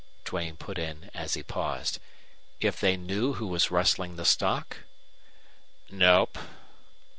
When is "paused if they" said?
1.43-2.97